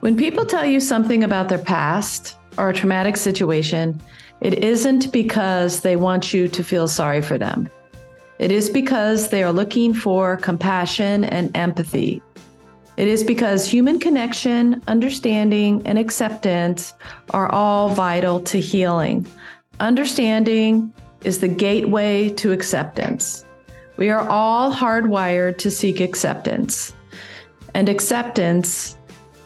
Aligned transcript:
When 0.00 0.16
people 0.16 0.44
tell 0.44 0.64
you 0.64 0.80
something 0.80 1.24
about 1.24 1.48
their 1.48 1.58
past 1.58 2.36
or 2.58 2.68
a 2.68 2.74
traumatic 2.74 3.16
situation, 3.16 4.00
it 4.40 4.62
isn't 4.62 5.12
because 5.12 5.80
they 5.80 5.96
want 5.96 6.32
you 6.34 6.48
to 6.48 6.62
feel 6.62 6.86
sorry 6.86 7.22
for 7.22 7.38
them. 7.38 7.70
It 8.38 8.52
is 8.52 8.68
because 8.68 9.30
they 9.30 9.42
are 9.42 9.52
looking 9.52 9.94
for 9.94 10.36
compassion 10.36 11.24
and 11.24 11.56
empathy. 11.56 12.22
It 12.96 13.08
is 13.08 13.24
because 13.24 13.66
human 13.66 13.98
connection, 13.98 14.82
understanding, 14.86 15.82
and 15.86 15.98
acceptance 15.98 16.94
are 17.30 17.50
all 17.50 17.90
vital 17.90 18.40
to 18.40 18.60
healing. 18.60 19.26
Understanding 19.80 20.92
is 21.24 21.40
the 21.40 21.48
gateway 21.48 22.28
to 22.30 22.52
acceptance. 22.52 23.44
We 23.96 24.10
are 24.10 24.28
all 24.28 24.72
hardwired 24.72 25.56
to 25.58 25.70
seek 25.70 26.00
acceptance, 26.00 26.94
and 27.74 27.88
acceptance 27.88 28.95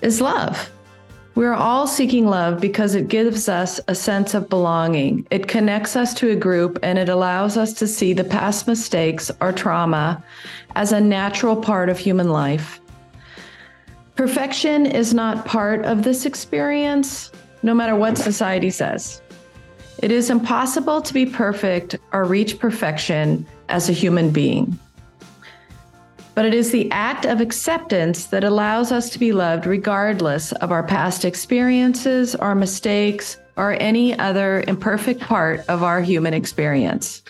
is 0.02 0.20
love. 0.20 0.70
We 1.36 1.46
are 1.46 1.54
all 1.54 1.86
seeking 1.86 2.26
love 2.26 2.60
because 2.60 2.94
it 2.94 3.08
gives 3.08 3.48
us 3.48 3.80
a 3.86 3.94
sense 3.94 4.34
of 4.34 4.48
belonging. 4.48 5.26
It 5.30 5.46
connects 5.46 5.96
us 5.96 6.12
to 6.14 6.30
a 6.30 6.36
group 6.36 6.78
and 6.82 6.98
it 6.98 7.08
allows 7.08 7.56
us 7.56 7.72
to 7.74 7.86
see 7.86 8.12
the 8.12 8.24
past 8.24 8.66
mistakes 8.66 9.30
or 9.40 9.52
trauma 9.52 10.22
as 10.74 10.92
a 10.92 11.00
natural 11.00 11.56
part 11.56 11.88
of 11.88 11.98
human 11.98 12.30
life. 12.30 12.80
Perfection 14.16 14.84
is 14.84 15.14
not 15.14 15.46
part 15.46 15.84
of 15.86 16.02
this 16.02 16.26
experience, 16.26 17.30
no 17.62 17.74
matter 17.74 17.96
what 17.96 18.18
society 18.18 18.70
says. 18.70 19.22
It 20.02 20.10
is 20.10 20.30
impossible 20.30 21.00
to 21.00 21.14
be 21.14 21.26
perfect 21.26 21.96
or 22.12 22.24
reach 22.24 22.58
perfection 22.58 23.46
as 23.68 23.88
a 23.88 23.92
human 23.92 24.30
being. 24.30 24.78
But 26.40 26.46
it 26.46 26.54
is 26.54 26.70
the 26.70 26.90
act 26.90 27.26
of 27.26 27.42
acceptance 27.42 28.24
that 28.28 28.44
allows 28.44 28.92
us 28.92 29.10
to 29.10 29.18
be 29.18 29.30
loved 29.30 29.66
regardless 29.66 30.52
of 30.52 30.72
our 30.72 30.82
past 30.82 31.26
experiences, 31.26 32.34
our 32.34 32.54
mistakes, 32.54 33.36
or 33.58 33.76
any 33.78 34.18
other 34.18 34.64
imperfect 34.66 35.20
part 35.20 35.60
of 35.68 35.82
our 35.82 36.00
human 36.00 36.32
experience. 36.32 37.22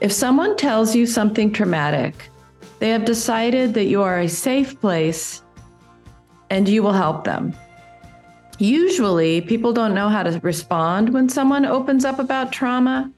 If 0.00 0.12
someone 0.12 0.56
tells 0.56 0.94
you 0.94 1.04
something 1.04 1.52
traumatic, 1.52 2.14
they 2.78 2.90
have 2.90 3.04
decided 3.06 3.74
that 3.74 3.86
you 3.86 4.02
are 4.02 4.20
a 4.20 4.28
safe 4.28 4.80
place 4.80 5.42
and 6.48 6.68
you 6.68 6.80
will 6.84 6.92
help 6.92 7.24
them. 7.24 7.52
Usually, 8.58 9.40
people 9.40 9.72
don't 9.72 9.96
know 9.96 10.10
how 10.10 10.22
to 10.22 10.38
respond 10.44 11.12
when 11.12 11.28
someone 11.28 11.66
opens 11.66 12.04
up 12.04 12.20
about 12.20 12.52
trauma. 12.52 13.10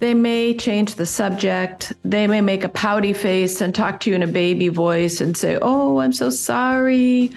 They 0.00 0.14
may 0.14 0.54
change 0.54 0.94
the 0.94 1.04
subject. 1.04 1.92
They 2.04 2.26
may 2.26 2.40
make 2.40 2.64
a 2.64 2.70
pouty 2.70 3.12
face 3.12 3.60
and 3.60 3.74
talk 3.74 4.00
to 4.00 4.10
you 4.10 4.16
in 4.16 4.22
a 4.22 4.26
baby 4.26 4.68
voice 4.68 5.20
and 5.20 5.36
say, 5.36 5.58
Oh, 5.60 5.98
I'm 5.98 6.14
so 6.14 6.30
sorry. 6.30 7.30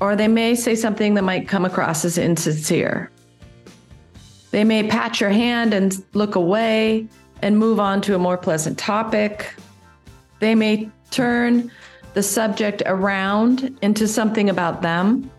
Or 0.00 0.16
they 0.16 0.28
may 0.28 0.54
say 0.54 0.74
something 0.74 1.14
that 1.14 1.22
might 1.22 1.46
come 1.46 1.66
across 1.66 2.06
as 2.06 2.16
insincere. 2.16 3.10
They 4.50 4.64
may 4.64 4.88
pat 4.88 5.20
your 5.20 5.30
hand 5.30 5.74
and 5.74 6.02
look 6.14 6.34
away 6.36 7.06
and 7.42 7.58
move 7.58 7.78
on 7.78 8.00
to 8.02 8.14
a 8.14 8.18
more 8.18 8.38
pleasant 8.38 8.78
topic. 8.78 9.54
They 10.40 10.54
may 10.54 10.90
turn 11.10 11.70
the 12.14 12.22
subject 12.22 12.82
around 12.86 13.78
into 13.82 14.08
something 14.08 14.48
about 14.48 14.80
them. 14.80 15.30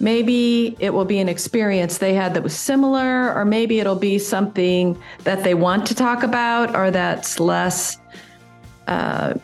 Maybe 0.00 0.76
it 0.78 0.94
will 0.94 1.04
be 1.04 1.18
an 1.18 1.28
experience 1.28 1.98
they 1.98 2.14
had 2.14 2.34
that 2.34 2.42
was 2.42 2.56
similar, 2.56 3.34
or 3.34 3.44
maybe 3.44 3.80
it'll 3.80 3.96
be 3.96 4.18
something 4.18 5.00
that 5.24 5.42
they 5.42 5.54
want 5.54 5.86
to 5.86 5.94
talk 5.94 6.22
about 6.22 6.76
or 6.76 6.90
that's 6.90 7.40
less 7.40 7.98
uh, 8.86 9.34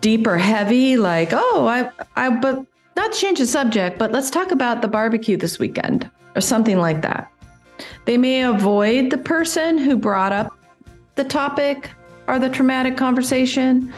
deep 0.00 0.26
or 0.26 0.38
heavy, 0.38 0.96
like, 0.96 1.30
oh, 1.32 1.66
I, 1.66 1.90
I, 2.16 2.30
but 2.30 2.64
not 2.96 3.12
change 3.12 3.38
the 3.38 3.46
subject, 3.46 3.98
but 3.98 4.12
let's 4.12 4.30
talk 4.30 4.52
about 4.52 4.82
the 4.82 4.88
barbecue 4.88 5.36
this 5.36 5.58
weekend 5.58 6.08
or 6.34 6.40
something 6.40 6.78
like 6.78 7.02
that. 7.02 7.30
They 8.04 8.18
may 8.18 8.42
avoid 8.42 9.10
the 9.10 9.18
person 9.18 9.78
who 9.78 9.96
brought 9.96 10.32
up 10.32 10.56
the 11.14 11.24
topic 11.24 11.90
or 12.28 12.38
the 12.38 12.48
traumatic 12.48 12.96
conversation 12.96 13.92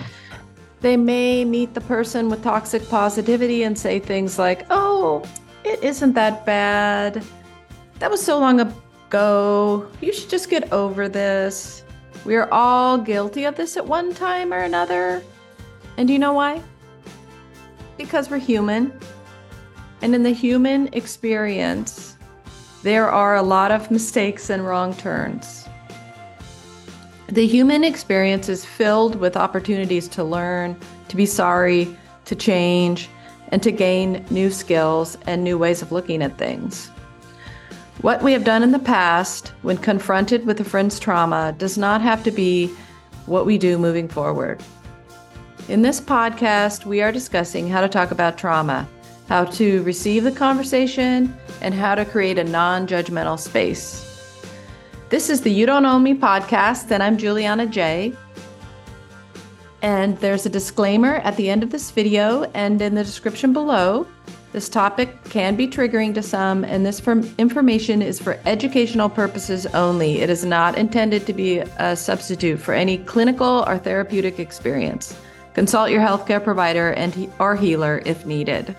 they 0.85 0.99
may 0.99 1.47
meet 1.47 1.73
the 1.73 1.81
person 1.81 2.29
with 2.29 2.43
toxic 2.43 2.87
positivity 2.91 3.63
and 3.63 3.79
say 3.79 3.99
things 3.99 4.39
like, 4.39 4.67
oh, 4.69 5.25
it 5.65 5.83
isn't 5.83 6.13
that 6.13 6.45
bad. 6.45 7.25
That 8.01 8.11
was 8.11 8.23
so 8.23 8.39
long 8.39 8.61
ago. 8.61 9.89
You 10.03 10.13
should 10.13 10.29
just 10.29 10.51
get 10.51 10.71
over 10.75 11.09
this. 11.09 11.85
We 12.27 12.37
are 12.37 12.53
all 12.53 12.99
guilty 12.99 13.45
of 13.45 13.57
this 13.57 13.79
at 13.79 13.87
one 13.87 14.13
time 14.13 14.53
or 14.53 14.59
another. 14.59 15.23
And 15.97 16.07
do 16.07 16.13
you 16.13 16.19
know 16.19 16.35
why? 16.35 16.61
Because 17.97 18.29
we're 18.29 18.37
human. 18.37 18.93
And 20.03 20.15
in 20.15 20.23
the 20.23 20.35
human 20.35 20.91
experience, 20.93 22.19
there 22.83 23.11
are 23.11 23.37
a 23.37 23.43
lot 23.43 23.71
of 23.71 23.91
mistakes 23.91 24.51
and 24.51 24.67
wrong 24.67 24.95
turns. 24.95 25.64
The 27.35 27.49
human 27.49 27.83
experience 27.83 28.49
is 28.49 28.65
filled 28.65 29.17
with 29.17 29.37
opportunities 29.37 30.07
to 30.11 30.23
learn, 30.23 30.77
to 31.09 31.17
be 31.17 31.27
sorry, 31.27 31.99
to 32.27 32.37
change, 32.37 33.09
and 33.49 33.61
to 33.61 33.73
gain 33.73 34.25
new 34.31 34.53
skills 34.53 35.19
and 35.27 35.43
new 35.43 35.59
ways 35.59 35.83
of 35.83 35.91
looking 35.91 36.23
at 36.23 36.39
things. 36.39 36.93
What 38.03 38.23
we 38.23 38.33
have 38.35 38.45
done 38.45 38.63
in 38.63 38.71
the 38.71 38.79
past, 38.79 39.49
when 39.63 39.79
confronted 39.79 40.47
with 40.47 40.61
a 40.61 40.65
friend's 40.65 41.01
trauma, 41.01 41.57
does 41.59 41.77
not 41.77 42.01
have 42.03 42.23
to 42.23 42.31
be 42.31 42.69
what 43.27 43.47
we 43.47 43.59
do 43.59 43.79
moving 43.79 44.07
forward. 44.07 44.63
In 45.69 45.83
this 45.83 46.01
podcast, 46.01 46.87
we 46.87 47.03
are 47.03 47.11
discussing 47.11 47.69
how 47.69 47.81
to 47.81 47.89
talk 47.89 48.13
about 48.13 48.39
trauma, 48.39 48.89
how 49.29 49.45
to 49.47 49.83
receive 49.83 50.23
the 50.23 50.31
conversation, 50.31 51.37
and 51.61 51.75
how 51.75 51.97
to 51.97 52.05
create 52.05 52.39
a 52.39 52.45
non 52.45 52.87
judgmental 52.87 53.41
space. 53.41 54.04
This 55.15 55.31
is 55.31 55.43
the 55.43 55.51
You 55.51 55.65
Don't 55.65 55.87
Own 55.87 56.03
Me 56.03 56.13
podcast, 56.13 56.91
and 56.91 57.01
I'm 57.01 57.17
Juliana 57.17 57.69
J. 57.69 58.13
And 59.81 60.19
there's 60.19 60.45
a 60.45 60.49
disclaimer 60.49 61.19
at 61.19 61.37
the 61.37 61.49
end 61.49 61.63
of 61.63 61.71
this 61.71 61.93
video 61.93 62.51
and 62.53 62.83
in 62.83 62.97
the 62.97 63.05
description 63.05 63.53
below. 63.53 64.09
This 64.51 64.69
topic 64.69 65.23
can 65.31 65.55
be 65.55 65.69
triggering 65.69 66.15
to 66.15 66.23
some, 66.25 66.65
and 66.65 66.85
this 66.85 67.01
information 67.39 68.03
is 68.03 68.19
for 68.19 68.41
educational 68.45 69.09
purposes 69.09 69.67
only. 69.67 70.21
It 70.21 70.31
is 70.31 70.45
not 70.45 70.77
intended 70.77 71.27
to 71.27 71.33
be 71.33 71.59
a 71.59 71.95
substitute 71.95 72.59
for 72.59 72.75
any 72.75 72.99
clinical 72.99 73.63
or 73.69 73.79
therapeutic 73.79 74.41
experience. 74.41 75.17
Consult 75.53 75.91
your 75.91 76.01
healthcare 76.01 76.43
provider 76.43 76.91
and 76.91 77.33
or 77.39 77.55
healer 77.55 78.03
if 78.05 78.27
needed. 78.27 78.75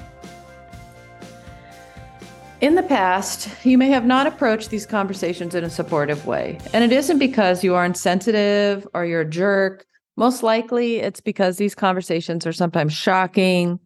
In 2.61 2.75
the 2.75 2.83
past, 2.83 3.49
you 3.65 3.77
may 3.77 3.89
have 3.89 4.05
not 4.05 4.27
approached 4.27 4.69
these 4.69 4.85
conversations 4.85 5.55
in 5.55 5.65
a 5.65 5.69
supportive 5.69 6.25
way. 6.25 6.57
And 6.73 6.85
it 6.85 6.95
isn't 6.95 7.19
because 7.19 7.65
you 7.65 7.75
are 7.75 7.83
insensitive 7.83 8.87
or 8.93 9.05
you're 9.05 9.21
a 9.21 9.29
jerk. 9.29 9.85
Most 10.15 10.41
likely, 10.41 10.97
it's 10.99 11.19
because 11.19 11.57
these 11.57 11.75
conversations 11.75 12.47
are 12.47 12.53
sometimes 12.53 12.93
shocking, 12.93 13.77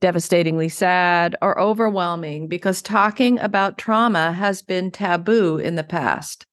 devastatingly 0.00 0.68
sad, 0.68 1.34
or 1.42 1.58
overwhelming 1.58 2.46
because 2.46 2.82
talking 2.82 3.40
about 3.40 3.78
trauma 3.78 4.30
has 4.32 4.62
been 4.62 4.92
taboo 4.92 5.58
in 5.58 5.74
the 5.74 5.82
past. 5.82 6.46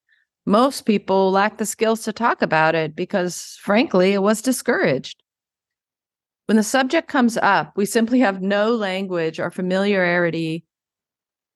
Most 0.48 0.88
people 0.88 1.30
lack 1.30 1.60
the 1.60 1.66
skills 1.68 2.02
to 2.06 2.12
talk 2.12 2.42
about 2.42 2.74
it 2.74 2.96
because, 2.96 3.60
frankly, 3.62 4.14
it 4.14 4.24
was 4.24 4.42
discouraged. 4.42 5.22
When 6.48 6.58
the 6.58 6.64
subject 6.64 7.08
comes 7.08 7.38
up, 7.38 7.78
we 7.78 7.86
simply 7.86 8.20
have 8.22 8.42
no 8.42 8.74
language 8.74 9.40
or 9.40 9.52
familiarity 9.52 10.66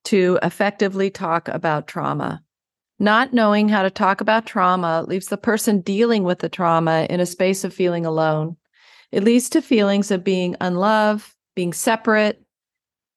to 0.06 0.40
effectively 0.42 1.10
talk 1.10 1.48
about 1.48 1.88
trauma. 1.88 2.42
Not 2.98 3.34
knowing 3.34 3.68
how 3.68 3.84
to 3.84 3.90
talk 3.90 4.22
about 4.22 4.46
trauma 4.46 5.04
leaves 5.08 5.28
the 5.28 5.38
person 5.38 5.82
dealing 5.82 6.24
with 6.24 6.40
the 6.40 6.50
trauma 6.50 7.08
in 7.10 7.20
a 7.20 7.26
space 7.26 7.64
of 7.64 7.74
feeling 7.74 8.06
alone. 8.06 8.56
It 9.12 9.24
leads 9.24 9.50
to 9.50 9.62
feelings 9.62 10.12
of 10.12 10.24
being 10.24 10.56
unloved, 10.62 11.26
being 11.56 11.74
separate, 11.74 12.42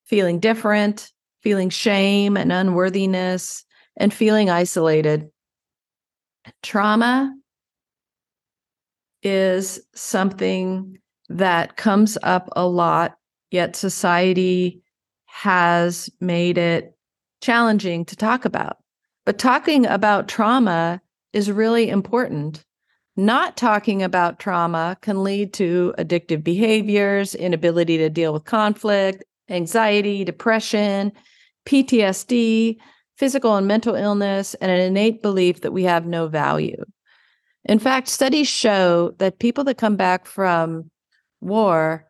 feeling 0.05 0.41
different, 0.41 1.13
feeling 1.43 1.71
shame 1.71 2.37
and 2.37 2.51
unworthiness, 2.51 3.65
and 3.97 4.13
feeling 4.13 4.51
isolated. 4.51 5.31
Trauma 6.63 7.35
is 9.23 9.81
something 9.95 10.99
that 11.29 11.77
comes 11.77 12.17
up 12.23 12.49
a 12.57 12.67
lot, 12.67 13.17
yet 13.51 13.77
society 13.77 14.83
has 15.29 16.11
made 16.21 16.59
it 16.59 16.97
challenging 17.41 18.05
to 18.07 18.17
talk 18.17 18.45
about. 18.45 18.79
But 19.25 19.39
talking 19.39 19.87
about 19.87 20.27
trauma 20.27 21.01
is 21.33 21.53
really 21.53 21.89
important. 21.89 22.65
Not 23.17 23.57
talking 23.57 24.03
about 24.03 24.39
trauma 24.39 24.97
can 25.01 25.23
lead 25.23 25.53
to 25.55 25.95
addictive 25.99 26.43
behaviors, 26.43 27.35
inability 27.35 27.99
to 27.99 28.09
deal 28.09 28.33
with 28.33 28.45
conflict, 28.45 29.25
anxiety, 29.49 30.25
depression, 30.25 31.13
PTSD, 31.67 32.79
physical 33.17 33.57
and 33.57 33.67
mental 33.67 33.95
illness, 33.95 34.55
and 34.55 34.71
an 34.71 34.81
innate 34.81 35.23
belief 35.23 35.61
that 35.61 35.73
we 35.73 35.85
have 35.85 36.07
no 36.07 36.29
value. 36.29 36.83
In 37.65 37.79
fact, 37.79 38.09
studies 38.09 38.49
show 38.49 39.13
that 39.19 39.41
people 39.41 39.65
that 39.65 39.77
come 39.77 39.97
back 39.97 40.27
from 40.27 40.91
war 41.41 42.08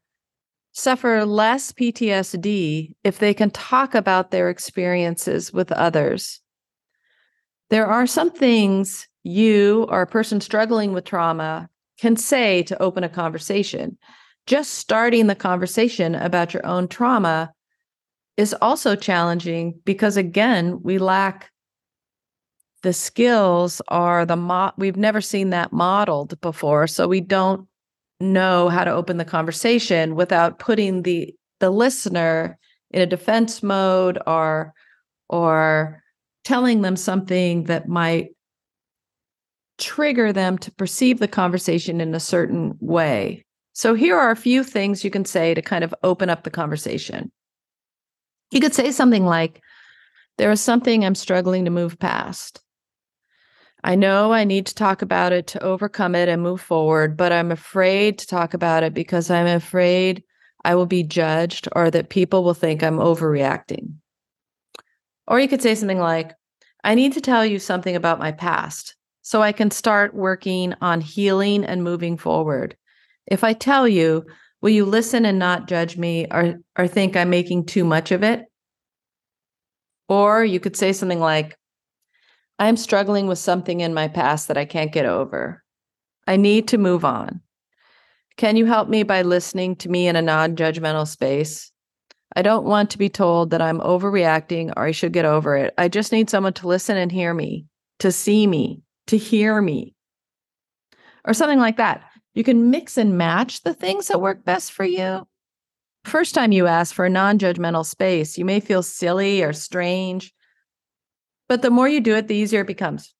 suffer 0.78 1.24
less 1.24 1.72
PTSD 1.72 2.94
if 3.02 3.18
they 3.18 3.34
can 3.34 3.50
talk 3.50 3.94
about 3.94 4.30
their 4.30 4.48
experiences 4.48 5.52
with 5.52 5.72
others. 5.72 6.40
There 7.70 7.86
are 7.86 8.06
some 8.06 8.30
things 8.30 9.08
you 9.24 9.86
or 9.90 10.02
a 10.02 10.06
person 10.06 10.40
struggling 10.40 10.92
with 10.92 11.04
trauma 11.04 11.68
can 11.98 12.16
say 12.16 12.62
to 12.62 12.80
open 12.80 13.02
a 13.02 13.08
conversation. 13.08 13.98
Just 14.46 14.74
starting 14.74 15.26
the 15.26 15.34
conversation 15.34 16.14
about 16.14 16.54
your 16.54 16.64
own 16.64 16.86
trauma 16.86 17.52
is 18.36 18.54
also 18.62 18.94
challenging 18.94 19.80
because, 19.84 20.16
again, 20.16 20.80
we 20.82 20.98
lack 20.98 21.50
the 22.84 22.92
skills 22.92 23.82
or 23.90 24.24
the 24.24 24.36
mo- 24.36 24.72
we've 24.78 24.96
never 24.96 25.20
seen 25.20 25.50
that 25.50 25.72
modeled 25.72 26.40
before 26.40 26.86
so 26.86 27.08
we 27.08 27.20
don't 27.20 27.67
know 28.20 28.68
how 28.68 28.84
to 28.84 28.90
open 28.90 29.16
the 29.16 29.24
conversation 29.24 30.14
without 30.14 30.58
putting 30.58 31.02
the 31.02 31.34
the 31.60 31.70
listener 31.70 32.58
in 32.90 33.02
a 33.02 33.06
defense 33.06 33.62
mode 33.62 34.18
or 34.26 34.72
or 35.28 36.02
telling 36.44 36.82
them 36.82 36.96
something 36.96 37.64
that 37.64 37.88
might 37.88 38.30
trigger 39.78 40.32
them 40.32 40.58
to 40.58 40.72
perceive 40.72 41.18
the 41.18 41.28
conversation 41.28 42.00
in 42.00 42.14
a 42.14 42.20
certain 42.20 42.76
way. 42.80 43.44
So 43.72 43.94
here 43.94 44.16
are 44.18 44.30
a 44.30 44.36
few 44.36 44.64
things 44.64 45.04
you 45.04 45.10
can 45.10 45.24
say 45.24 45.54
to 45.54 45.62
kind 45.62 45.84
of 45.84 45.94
open 46.02 46.28
up 46.28 46.42
the 46.42 46.50
conversation. 46.50 47.30
You 48.50 48.60
could 48.60 48.74
say 48.74 48.90
something 48.90 49.24
like, 49.24 49.60
There 50.36 50.50
is 50.50 50.60
something 50.60 51.04
I'm 51.04 51.14
struggling 51.14 51.64
to 51.64 51.70
move 51.70 51.98
past. 51.98 52.60
I 53.84 53.94
know 53.94 54.32
I 54.32 54.44
need 54.44 54.66
to 54.66 54.74
talk 54.74 55.02
about 55.02 55.32
it 55.32 55.46
to 55.48 55.62
overcome 55.62 56.14
it 56.14 56.28
and 56.28 56.42
move 56.42 56.60
forward, 56.60 57.16
but 57.16 57.32
I'm 57.32 57.52
afraid 57.52 58.18
to 58.18 58.26
talk 58.26 58.54
about 58.54 58.82
it 58.82 58.92
because 58.92 59.30
I'm 59.30 59.46
afraid 59.46 60.24
I 60.64 60.74
will 60.74 60.86
be 60.86 61.04
judged 61.04 61.68
or 61.76 61.90
that 61.90 62.08
people 62.08 62.42
will 62.42 62.54
think 62.54 62.82
I'm 62.82 62.98
overreacting. 62.98 63.94
Or 65.28 65.38
you 65.38 65.48
could 65.48 65.62
say 65.62 65.74
something 65.74 66.00
like, 66.00 66.32
I 66.82 66.94
need 66.94 67.12
to 67.12 67.20
tell 67.20 67.44
you 67.44 67.58
something 67.58 67.94
about 67.94 68.18
my 68.18 68.32
past 68.32 68.96
so 69.22 69.42
I 69.42 69.52
can 69.52 69.70
start 69.70 70.14
working 70.14 70.74
on 70.80 71.00
healing 71.00 71.64
and 71.64 71.84
moving 71.84 72.16
forward. 72.16 72.76
If 73.26 73.44
I 73.44 73.52
tell 73.52 73.86
you, 73.86 74.24
will 74.60 74.70
you 74.70 74.86
listen 74.86 75.24
and 75.24 75.38
not 75.38 75.68
judge 75.68 75.96
me 75.96 76.26
or, 76.30 76.58
or 76.76 76.88
think 76.88 77.14
I'm 77.14 77.30
making 77.30 77.66
too 77.66 77.84
much 77.84 78.10
of 78.10 78.24
it? 78.24 78.46
Or 80.08 80.44
you 80.44 80.58
could 80.58 80.76
say 80.76 80.92
something 80.92 81.20
like, 81.20 81.56
I'm 82.58 82.76
struggling 82.76 83.26
with 83.26 83.38
something 83.38 83.80
in 83.80 83.94
my 83.94 84.08
past 84.08 84.48
that 84.48 84.58
I 84.58 84.64
can't 84.64 84.92
get 84.92 85.06
over. 85.06 85.62
I 86.26 86.36
need 86.36 86.68
to 86.68 86.78
move 86.78 87.04
on. 87.04 87.40
Can 88.36 88.56
you 88.56 88.66
help 88.66 88.88
me 88.88 89.02
by 89.02 89.22
listening 89.22 89.76
to 89.76 89.88
me 89.88 90.08
in 90.08 90.16
a 90.16 90.22
non 90.22 90.56
judgmental 90.56 91.06
space? 91.06 91.72
I 92.36 92.42
don't 92.42 92.66
want 92.66 92.90
to 92.90 92.98
be 92.98 93.08
told 93.08 93.50
that 93.50 93.62
I'm 93.62 93.80
overreacting 93.80 94.72
or 94.76 94.84
I 94.84 94.90
should 94.90 95.12
get 95.12 95.24
over 95.24 95.56
it. 95.56 95.74
I 95.78 95.88
just 95.88 96.12
need 96.12 96.28
someone 96.28 96.52
to 96.54 96.68
listen 96.68 96.96
and 96.96 97.10
hear 97.10 97.32
me, 97.32 97.66
to 98.00 98.12
see 98.12 98.46
me, 98.46 98.82
to 99.06 99.16
hear 99.16 99.60
me, 99.60 99.94
or 101.24 101.34
something 101.34 101.58
like 101.58 101.78
that. 101.78 102.04
You 102.34 102.44
can 102.44 102.70
mix 102.70 102.96
and 102.98 103.18
match 103.18 103.62
the 103.62 103.74
things 103.74 104.08
that 104.08 104.20
work 104.20 104.44
best 104.44 104.72
for 104.72 104.84
you. 104.84 105.26
First 106.04 106.34
time 106.34 106.52
you 106.52 106.66
ask 106.66 106.94
for 106.94 107.06
a 107.06 107.10
non 107.10 107.38
judgmental 107.38 107.84
space, 107.84 108.38
you 108.38 108.44
may 108.44 108.60
feel 108.60 108.82
silly 108.82 109.42
or 109.42 109.52
strange, 109.52 110.32
but 111.48 111.62
the 111.62 111.70
more 111.70 111.88
you 111.88 112.00
do 112.00 112.14
it, 112.14 112.28
the 112.28 112.36
easier 112.36 112.60
it 112.60 112.66
becomes. 112.66 113.14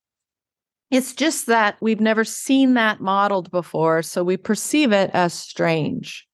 It's 0.91 1.15
just 1.15 1.47
that 1.47 1.77
we've 1.81 2.01
never 2.01 2.25
seen 2.25 2.75
that 2.75 3.01
modeled 3.01 3.51
before, 3.51 4.03
so 4.03 4.25
we 4.25 4.37
perceive 4.37 4.93
it 4.93 5.11
as 5.13 5.35
strange. 5.35 6.27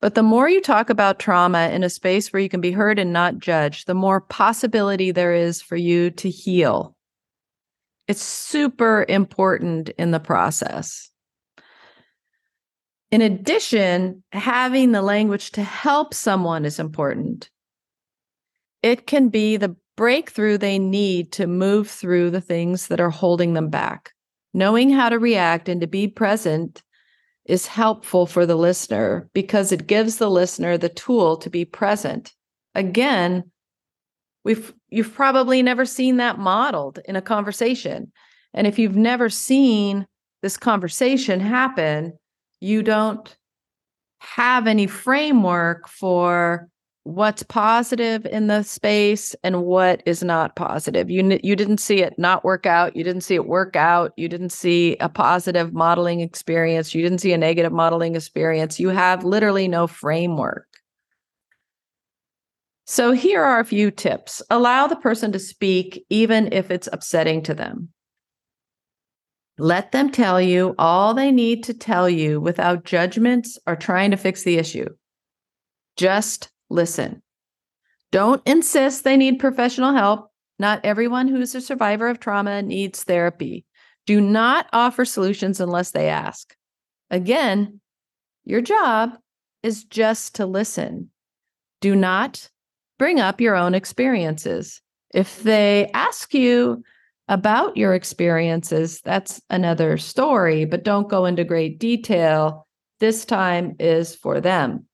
But 0.00 0.14
the 0.14 0.22
more 0.22 0.48
you 0.48 0.60
talk 0.60 0.90
about 0.90 1.18
trauma 1.18 1.70
in 1.70 1.82
a 1.82 1.90
space 1.90 2.32
where 2.32 2.40
you 2.40 2.48
can 2.48 2.60
be 2.60 2.70
heard 2.70 3.00
and 3.00 3.12
not 3.12 3.38
judged, 3.38 3.86
the 3.86 3.94
more 3.94 4.20
possibility 4.20 5.10
there 5.10 5.34
is 5.34 5.60
for 5.60 5.74
you 5.74 6.10
to 6.12 6.30
heal. 6.30 6.94
It's 8.06 8.22
super 8.22 9.04
important 9.08 9.88
in 9.90 10.12
the 10.12 10.20
process. 10.20 11.10
In 13.10 13.22
addition, 13.22 14.22
having 14.32 14.92
the 14.92 15.02
language 15.02 15.50
to 15.52 15.62
help 15.62 16.14
someone 16.14 16.64
is 16.64 16.78
important. 16.78 17.50
It 18.82 19.06
can 19.06 19.30
be 19.30 19.56
the 19.56 19.74
breakthrough 19.98 20.56
they 20.56 20.78
need 20.78 21.32
to 21.32 21.48
move 21.48 21.90
through 21.90 22.30
the 22.30 22.40
things 22.40 22.86
that 22.86 23.00
are 23.00 23.10
holding 23.10 23.54
them 23.54 23.68
back. 23.68 24.12
Knowing 24.54 24.90
how 24.90 25.08
to 25.08 25.18
react 25.18 25.68
and 25.68 25.80
to 25.80 25.88
be 25.88 26.06
present 26.06 26.84
is 27.46 27.66
helpful 27.66 28.24
for 28.24 28.46
the 28.46 28.54
listener 28.54 29.28
because 29.34 29.72
it 29.72 29.88
gives 29.88 30.18
the 30.18 30.30
listener 30.30 30.78
the 30.78 30.88
tool 30.88 31.36
to 31.36 31.50
be 31.50 31.64
present. 31.64 32.32
Again, 32.76 33.50
we've 34.44 34.72
you've 34.88 35.12
probably 35.12 35.64
never 35.64 35.84
seen 35.84 36.18
that 36.18 36.38
modeled 36.38 37.00
in 37.04 37.16
a 37.16 37.22
conversation. 37.22 38.12
And 38.54 38.68
if 38.68 38.78
you've 38.78 38.96
never 38.96 39.28
seen 39.28 40.06
this 40.42 40.56
conversation 40.56 41.40
happen, 41.40 42.16
you 42.60 42.84
don't 42.84 43.36
have 44.20 44.68
any 44.68 44.86
framework 44.86 45.88
for 45.88 46.68
what's 47.04 47.42
positive 47.42 48.26
in 48.26 48.48
the 48.48 48.62
space 48.62 49.34
and 49.42 49.62
what 49.62 50.02
is 50.04 50.22
not 50.22 50.56
positive. 50.56 51.10
You 51.10 51.38
you 51.42 51.56
didn't 51.56 51.78
see 51.78 52.02
it 52.02 52.18
not 52.18 52.44
work 52.44 52.66
out, 52.66 52.96
you 52.96 53.04
didn't 53.04 53.22
see 53.22 53.34
it 53.34 53.46
work 53.46 53.76
out, 53.76 54.12
you 54.16 54.28
didn't 54.28 54.50
see 54.50 54.96
a 55.00 55.08
positive 55.08 55.72
modeling 55.72 56.20
experience, 56.20 56.94
you 56.94 57.02
didn't 57.02 57.18
see 57.18 57.32
a 57.32 57.38
negative 57.38 57.72
modeling 57.72 58.14
experience. 58.14 58.78
You 58.78 58.90
have 58.90 59.24
literally 59.24 59.68
no 59.68 59.86
framework. 59.86 60.66
So, 62.84 63.12
here 63.12 63.42
are 63.42 63.60
a 63.60 63.64
few 63.64 63.90
tips 63.90 64.40
allow 64.50 64.86
the 64.86 64.96
person 64.96 65.32
to 65.32 65.38
speak, 65.38 66.04
even 66.10 66.52
if 66.52 66.70
it's 66.70 66.88
upsetting 66.92 67.42
to 67.42 67.54
them. 67.54 67.90
Let 69.58 69.92
them 69.92 70.10
tell 70.10 70.40
you 70.40 70.74
all 70.78 71.14
they 71.14 71.32
need 71.32 71.64
to 71.64 71.74
tell 71.74 72.08
you 72.08 72.40
without 72.40 72.84
judgments 72.84 73.58
or 73.66 73.74
trying 73.76 74.12
to 74.12 74.16
fix 74.16 74.44
the 74.44 74.56
issue. 74.56 74.88
Just 75.96 76.48
listen. 76.70 77.22
Don't 78.10 78.42
insist 78.46 79.04
they 79.04 79.16
need 79.16 79.38
professional 79.38 79.92
help. 79.92 80.30
Not 80.58 80.80
everyone 80.84 81.28
who's 81.28 81.54
a 81.54 81.60
survivor 81.60 82.08
of 82.08 82.20
trauma 82.20 82.62
needs 82.62 83.04
therapy. 83.04 83.64
Do 84.06 84.20
not 84.20 84.66
offer 84.72 85.04
solutions 85.04 85.60
unless 85.60 85.90
they 85.90 86.08
ask. 86.08 86.56
Again, 87.10 87.80
your 88.44 88.60
job 88.60 89.18
is 89.62 89.84
just 89.84 90.36
to 90.36 90.46
listen. 90.46 91.10
Do 91.80 91.94
not 91.94 92.48
bring 92.98 93.20
up 93.20 93.40
your 93.40 93.54
own 93.54 93.74
experiences. 93.74 94.80
If 95.14 95.42
they 95.42 95.90
ask 95.94 96.34
you 96.34 96.82
about 97.28 97.76
your 97.76 97.94
experiences, 97.94 99.00
that's 99.02 99.40
another 99.50 99.98
story, 99.98 100.64
but 100.64 100.82
don't 100.82 101.08
go 101.08 101.26
into 101.26 101.44
great 101.44 101.78
detail. 101.78 102.66
This 103.00 103.24
time 103.24 103.76
is 103.78 104.14
for 104.16 104.40
them. 104.40 104.87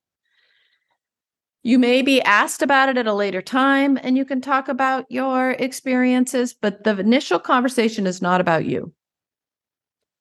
You 1.67 1.79
may 1.79 2.03
be 2.03 2.21
asked 2.21 2.61
about 2.61 2.91
it 2.91 2.99
at 2.99 3.07
a 3.07 3.15
later 3.15 3.41
time 3.41 3.99
and 4.03 4.19
you 4.19 4.27
can 4.27 4.43
talk 4.43 4.69
about 4.69 5.07
your 5.09 5.53
experiences, 5.53 6.53
but 6.53 6.85
the 6.85 6.99
initial 6.99 7.39
conversation 7.39 8.07
is 8.07 8.21
not 8.21 8.43
about 8.43 8.67
you. 8.67 8.93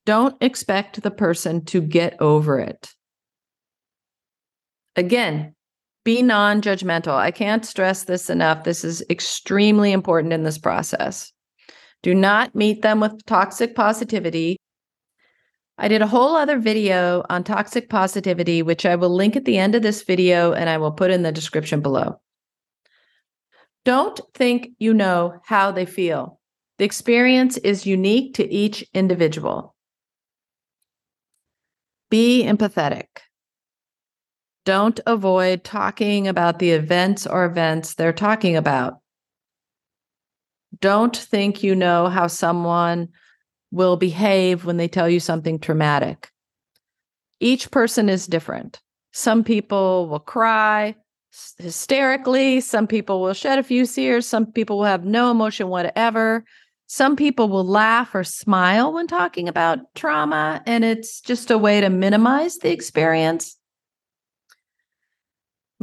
Don't 0.05 0.41
expect 0.41 1.01
the 1.01 1.11
person 1.11 1.65
to 1.65 1.81
get 1.81 2.15
over 2.21 2.59
it. 2.59 2.95
Again, 4.95 5.53
be 6.05 6.21
non 6.21 6.61
judgmental. 6.61 7.15
I 7.15 7.31
can't 7.31 7.65
stress 7.65 8.03
this 8.03 8.29
enough. 8.29 8.63
This 8.63 8.85
is 8.85 9.03
extremely 9.09 9.91
important 9.91 10.31
in 10.31 10.43
this 10.43 10.57
process. 10.57 11.33
Do 12.03 12.15
not 12.15 12.55
meet 12.55 12.83
them 12.83 13.01
with 13.01 13.25
toxic 13.25 13.75
positivity. 13.75 14.57
I 15.77 15.87
did 15.87 16.01
a 16.01 16.07
whole 16.07 16.35
other 16.35 16.59
video 16.59 17.23
on 17.29 17.43
toxic 17.43 17.89
positivity, 17.89 18.61
which 18.61 18.85
I 18.85 18.95
will 18.95 19.13
link 19.13 19.35
at 19.35 19.45
the 19.45 19.57
end 19.57 19.75
of 19.75 19.81
this 19.81 20.03
video 20.03 20.53
and 20.53 20.69
I 20.69 20.77
will 20.77 20.91
put 20.91 21.11
in 21.11 21.23
the 21.23 21.31
description 21.31 21.81
below. 21.81 22.21
Don't 23.85 24.19
think 24.33 24.69
you 24.79 24.93
know 24.93 25.39
how 25.45 25.71
they 25.71 25.85
feel. 25.85 26.39
The 26.77 26.85
experience 26.85 27.57
is 27.57 27.85
unique 27.85 28.35
to 28.35 28.51
each 28.51 28.85
individual. 28.93 29.75
Be 32.09 32.43
empathetic. 32.43 33.07
Don't 34.65 34.99
avoid 35.05 35.63
talking 35.63 36.27
about 36.27 36.59
the 36.59 36.71
events 36.71 37.27
or 37.27 37.45
events 37.45 37.95
they're 37.95 38.13
talking 38.13 38.55
about. 38.55 38.99
Don't 40.79 41.15
think 41.15 41.63
you 41.63 41.75
know 41.75 42.07
how 42.07 42.27
someone 42.27 43.09
will 43.73 43.97
behave 43.97 44.65
when 44.65 44.77
they 44.77 44.87
tell 44.87 45.09
you 45.09 45.19
something 45.19 45.57
traumatic. 45.57 46.29
Each 47.39 47.71
person 47.71 48.07
is 48.07 48.27
different. 48.27 48.79
Some 49.11 49.43
people 49.43 50.07
will 50.07 50.19
cry 50.19 50.95
hysterically. 51.57 52.61
Some 52.61 52.85
people 52.85 53.19
will 53.19 53.33
shed 53.33 53.57
a 53.57 53.63
few 53.63 53.87
tears. 53.87 54.27
Some 54.27 54.45
people 54.45 54.77
will 54.77 54.85
have 54.85 55.03
no 55.03 55.31
emotion 55.31 55.69
whatever. 55.69 56.45
Some 56.85 57.15
people 57.15 57.49
will 57.49 57.65
laugh 57.65 58.13
or 58.13 58.23
smile 58.23 58.93
when 58.93 59.07
talking 59.07 59.49
about 59.49 59.79
trauma, 59.95 60.61
and 60.67 60.83
it's 60.85 61.21
just 61.21 61.49
a 61.49 61.57
way 61.57 61.81
to 61.81 61.89
minimize 61.89 62.57
the 62.59 62.71
experience. 62.71 63.57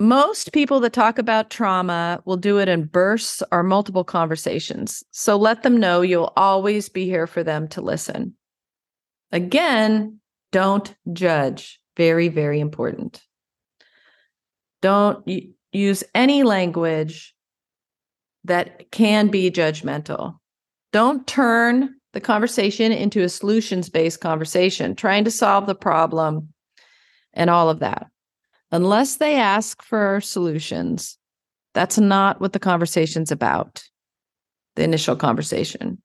Most 0.00 0.54
people 0.54 0.80
that 0.80 0.94
talk 0.94 1.18
about 1.18 1.50
trauma 1.50 2.22
will 2.24 2.38
do 2.38 2.58
it 2.58 2.70
in 2.70 2.86
bursts 2.86 3.42
or 3.52 3.62
multiple 3.62 4.02
conversations. 4.02 5.04
So 5.10 5.36
let 5.36 5.62
them 5.62 5.78
know 5.78 6.00
you'll 6.00 6.32
always 6.38 6.88
be 6.88 7.04
here 7.04 7.26
for 7.26 7.44
them 7.44 7.68
to 7.68 7.82
listen. 7.82 8.34
Again, 9.30 10.18
don't 10.52 10.94
judge. 11.12 11.78
Very, 11.98 12.28
very 12.28 12.60
important. 12.60 13.20
Don't 14.80 15.22
use 15.70 16.02
any 16.14 16.44
language 16.44 17.34
that 18.44 18.90
can 18.90 19.28
be 19.28 19.50
judgmental. 19.50 20.38
Don't 20.94 21.26
turn 21.26 21.94
the 22.14 22.22
conversation 22.22 22.90
into 22.90 23.20
a 23.20 23.28
solutions 23.28 23.90
based 23.90 24.22
conversation, 24.22 24.96
trying 24.96 25.24
to 25.24 25.30
solve 25.30 25.66
the 25.66 25.74
problem 25.74 26.54
and 27.34 27.50
all 27.50 27.68
of 27.68 27.80
that. 27.80 28.06
Unless 28.72 29.16
they 29.16 29.36
ask 29.36 29.82
for 29.82 30.20
solutions, 30.20 31.18
that's 31.74 31.98
not 31.98 32.40
what 32.40 32.52
the 32.52 32.58
conversation's 32.58 33.32
about, 33.32 33.82
the 34.76 34.84
initial 34.84 35.16
conversation. 35.16 36.00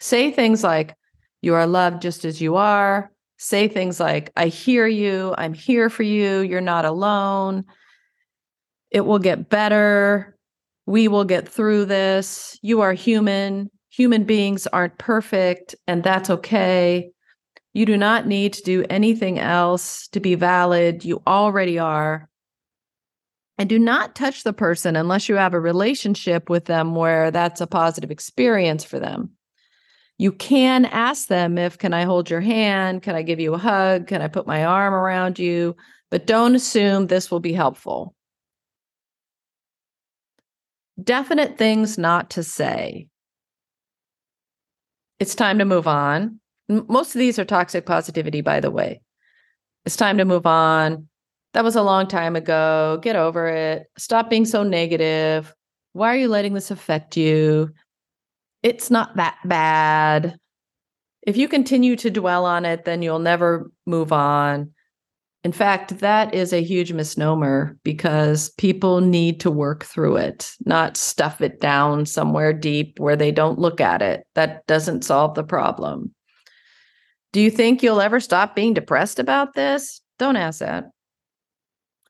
Say 0.00 0.30
things 0.30 0.62
like, 0.62 0.94
You 1.42 1.54
are 1.54 1.66
loved 1.66 2.02
just 2.02 2.24
as 2.24 2.40
you 2.40 2.56
are. 2.56 3.10
Say 3.38 3.68
things 3.68 4.00
like, 4.00 4.32
I 4.36 4.46
hear 4.48 4.86
you. 4.86 5.34
I'm 5.36 5.52
here 5.52 5.90
for 5.90 6.02
you. 6.02 6.40
You're 6.40 6.60
not 6.60 6.84
alone. 6.84 7.64
It 8.90 9.02
will 9.02 9.18
get 9.18 9.50
better. 9.50 10.36
We 10.86 11.08
will 11.08 11.24
get 11.24 11.48
through 11.48 11.86
this. 11.86 12.58
You 12.62 12.80
are 12.80 12.94
human. 12.94 13.70
Human 13.90 14.24
beings 14.24 14.66
aren't 14.66 14.98
perfect, 14.98 15.74
and 15.86 16.02
that's 16.02 16.28
okay. 16.28 17.10
You 17.76 17.84
do 17.84 17.98
not 17.98 18.26
need 18.26 18.54
to 18.54 18.62
do 18.62 18.86
anything 18.88 19.38
else 19.38 20.08
to 20.08 20.20
be 20.20 20.34
valid. 20.34 21.04
You 21.04 21.20
already 21.26 21.78
are. 21.78 22.30
And 23.58 23.68
do 23.68 23.78
not 23.78 24.14
touch 24.14 24.44
the 24.44 24.54
person 24.54 24.96
unless 24.96 25.28
you 25.28 25.34
have 25.34 25.52
a 25.52 25.60
relationship 25.60 26.48
with 26.48 26.64
them 26.64 26.94
where 26.94 27.30
that's 27.30 27.60
a 27.60 27.66
positive 27.66 28.10
experience 28.10 28.82
for 28.82 28.98
them. 28.98 29.32
You 30.16 30.32
can 30.32 30.86
ask 30.86 31.28
them 31.28 31.58
if, 31.58 31.76
can 31.76 31.92
I 31.92 32.04
hold 32.04 32.30
your 32.30 32.40
hand? 32.40 33.02
Can 33.02 33.14
I 33.14 33.20
give 33.20 33.40
you 33.40 33.52
a 33.52 33.58
hug? 33.58 34.06
Can 34.06 34.22
I 34.22 34.28
put 34.28 34.46
my 34.46 34.64
arm 34.64 34.94
around 34.94 35.38
you? 35.38 35.76
But 36.10 36.26
don't 36.26 36.54
assume 36.54 37.08
this 37.08 37.30
will 37.30 37.40
be 37.40 37.52
helpful 37.52 38.14
definite 40.98 41.58
things 41.58 41.98
not 41.98 42.30
to 42.30 42.42
say. 42.42 43.08
It's 45.20 45.34
time 45.34 45.58
to 45.58 45.66
move 45.66 45.86
on. 45.86 46.40
Most 46.68 47.14
of 47.14 47.18
these 47.18 47.38
are 47.38 47.44
toxic 47.44 47.86
positivity, 47.86 48.40
by 48.40 48.60
the 48.60 48.70
way. 48.70 49.00
It's 49.84 49.96
time 49.96 50.18
to 50.18 50.24
move 50.24 50.46
on. 50.46 51.08
That 51.52 51.64
was 51.64 51.76
a 51.76 51.82
long 51.82 52.06
time 52.06 52.36
ago. 52.36 52.98
Get 53.02 53.16
over 53.16 53.46
it. 53.46 53.86
Stop 53.96 54.28
being 54.28 54.44
so 54.44 54.62
negative. 54.62 55.54
Why 55.92 56.12
are 56.12 56.18
you 56.18 56.28
letting 56.28 56.54
this 56.54 56.70
affect 56.70 57.16
you? 57.16 57.70
It's 58.62 58.90
not 58.90 59.16
that 59.16 59.38
bad. 59.44 60.38
If 61.22 61.36
you 61.36 61.48
continue 61.48 61.96
to 61.96 62.10
dwell 62.10 62.44
on 62.44 62.64
it, 62.64 62.84
then 62.84 63.00
you'll 63.00 63.20
never 63.20 63.70
move 63.86 64.12
on. 64.12 64.72
In 65.44 65.52
fact, 65.52 66.00
that 66.00 66.34
is 66.34 66.52
a 66.52 66.64
huge 66.64 66.92
misnomer 66.92 67.78
because 67.84 68.50
people 68.58 69.00
need 69.00 69.38
to 69.38 69.50
work 69.50 69.84
through 69.84 70.16
it, 70.16 70.50
not 70.64 70.96
stuff 70.96 71.40
it 71.40 71.60
down 71.60 72.04
somewhere 72.04 72.52
deep 72.52 72.98
where 72.98 73.14
they 73.14 73.30
don't 73.30 73.56
look 73.56 73.80
at 73.80 74.02
it. 74.02 74.26
That 74.34 74.66
doesn't 74.66 75.04
solve 75.04 75.36
the 75.36 75.44
problem. 75.44 76.12
Do 77.32 77.40
you 77.40 77.50
think 77.50 77.82
you'll 77.82 78.00
ever 78.00 78.20
stop 78.20 78.54
being 78.54 78.74
depressed 78.74 79.18
about 79.18 79.54
this? 79.54 80.00
Don't 80.18 80.36
ask 80.36 80.60
that. 80.60 80.90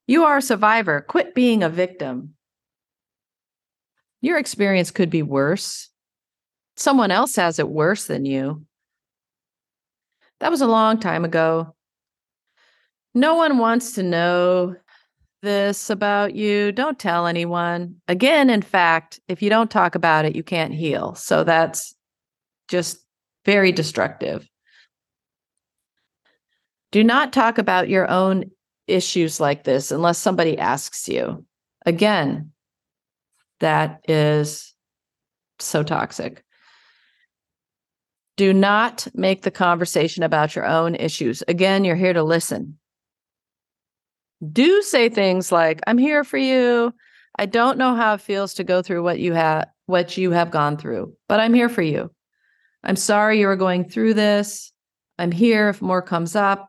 You 0.07 0.25
are 0.25 0.37
a 0.37 0.43
survivor. 0.43 1.01
Quit 1.01 1.35
being 1.35 1.63
a 1.63 1.69
victim. 1.69 2.35
Your 4.21 4.39
experience 4.39 4.91
could 4.91 5.11
be 5.11 5.23
worse. 5.23 5.91
Someone 6.77 7.11
else 7.11 7.37
has 7.37 7.59
it 7.59 7.69
worse 7.69 8.07
than 8.07 8.25
you. 8.25 8.65
That 10.41 10.51
was 10.51 10.61
a 10.61 10.67
long 10.67 11.01
time 11.01 11.25
ago. 11.25 11.75
No 13.15 13.35
one 13.35 13.59
wants 13.59 13.93
to 13.93 14.03
know 14.03 14.77
this 15.43 15.91
about 15.91 16.35
you. 16.35 16.73
Don't 16.73 16.99
tell 16.99 17.27
anyone. 17.27 17.97
Again, 18.09 18.51
in 18.51 18.63
fact, 18.63 19.21
if 19.29 19.41
you 19.41 19.49
don't 19.49 19.71
talk 19.71 19.95
about 19.95 20.25
it, 20.25 20.37
you 20.37 20.43
can't 20.43 20.75
heal. 20.75 21.15
So 21.15 21.45
that's 21.45 21.95
just 22.69 22.99
very 23.45 23.73
destructive. 23.73 24.47
Do 26.97 27.05
not 27.05 27.35
talk 27.35 27.59
about 27.59 27.91
your 27.91 28.11
own 28.11 28.45
issues 28.87 29.39
like 29.39 29.65
this 29.65 29.91
unless 29.91 30.17
somebody 30.17 30.57
asks 30.57 31.07
you. 31.07 31.45
Again, 31.85 32.53
that 33.61 34.01
is 34.09 34.75
so 35.59 35.83
toxic. 35.83 36.43
Do 38.39 38.55
not 38.55 39.09
make 39.13 39.43
the 39.43 39.51
conversation 39.51 40.23
about 40.23 40.57
your 40.57 40.65
own 40.65 40.95
issues. 40.95 41.43
Again, 41.47 41.85
you're 41.85 41.97
here 41.97 42.15
to 42.15 42.23
listen 42.23 42.79
do 44.53 44.83
say 44.83 45.09
things 45.09 45.51
like 45.51 45.81
i'm 45.87 45.97
here 45.97 46.23
for 46.23 46.37
you 46.37 46.93
i 47.39 47.47
don't 47.47 47.79
know 47.79 47.95
how 47.95 48.13
it 48.13 48.21
feels 48.21 48.53
to 48.53 48.65
go 48.65 48.83
through 48.83 49.03
what 49.03 49.19
you 49.19 49.33
have 49.33 49.67
what 49.87 50.19
you 50.19 50.31
have 50.31 50.51
gone 50.51 50.77
through 50.77 51.11
but 51.27 51.41
i'm 51.41 51.55
here 51.55 51.71
for 51.71 51.81
you 51.81 52.11
i'm 52.85 52.95
sorry 52.95 53.41
you 53.41 53.49
are 53.49 53.57
going 53.57 53.89
through 53.89 54.13
this 54.13 54.73
i'm 55.19 55.33
here 55.33 55.71
if 55.71 55.81
more 55.81 56.03
comes 56.03 56.37
up 56.37 56.69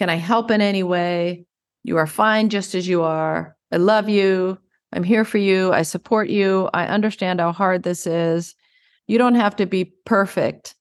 can 0.00 0.10
i 0.10 0.16
help 0.16 0.50
in 0.50 0.60
any 0.60 0.82
way 0.82 1.44
you 1.84 1.96
are 1.96 2.06
fine 2.06 2.48
just 2.48 2.74
as 2.74 2.88
you 2.88 3.02
are 3.02 3.56
i 3.70 3.76
love 3.76 4.08
you 4.08 4.58
i'm 4.92 5.04
here 5.04 5.24
for 5.24 5.38
you 5.38 5.72
i 5.72 5.82
support 5.82 6.28
you 6.28 6.68
i 6.74 6.86
understand 6.86 7.40
how 7.40 7.52
hard 7.52 7.82
this 7.82 8.06
is 8.06 8.54
you 9.06 9.18
don't 9.18 9.34
have 9.34 9.54
to 9.54 9.66
be 9.66 9.92
perfect 10.06 10.74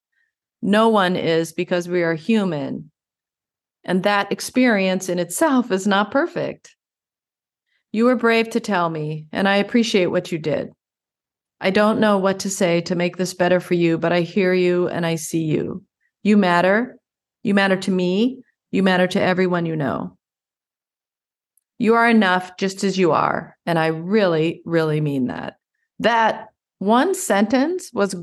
no 0.61 0.89
one 0.89 1.15
is 1.15 1.53
because 1.53 1.87
we 1.87 2.01
are 2.01 2.15
human 2.15 2.89
and 3.83 4.03
that 4.03 4.31
experience 4.31 5.09
in 5.09 5.19
itself 5.19 5.71
is 5.71 5.87
not 5.87 6.11
perfect. 6.11 6.75
You 7.91 8.05
were 8.05 8.15
brave 8.15 8.49
to 8.51 8.59
tell 8.59 8.89
me, 8.89 9.27
and 9.31 9.47
I 9.47 9.55
appreciate 9.55 10.07
what 10.07 10.31
you 10.31 10.37
did. 10.37 10.69
I 11.61 11.71
don't 11.71 11.99
know 11.99 12.17
what 12.17 12.39
to 12.39 12.49
say 12.49 12.81
to 12.81 12.95
make 12.95 13.17
this 13.17 13.33
better 13.33 13.59
for 13.59 13.73
you, 13.73 13.97
but 13.97 14.13
I 14.13 14.21
hear 14.21 14.53
you 14.53 14.87
and 14.87 15.05
I 15.05 15.15
see 15.15 15.43
you. 15.43 15.83
You 16.23 16.37
matter. 16.37 16.97
You 17.43 17.53
matter 17.53 17.77
to 17.77 17.91
me. 17.91 18.43
You 18.71 18.83
matter 18.83 19.07
to 19.07 19.21
everyone 19.21 19.65
you 19.65 19.75
know. 19.75 20.17
You 21.77 21.95
are 21.95 22.09
enough 22.09 22.57
just 22.57 22.83
as 22.83 22.97
you 22.97 23.11
are. 23.11 23.57
And 23.65 23.79
I 23.79 23.87
really, 23.87 24.61
really 24.65 25.01
mean 25.01 25.27
that. 25.27 25.55
That 25.99 26.49
one 26.79 27.15
sentence 27.15 27.91
was 27.93 28.15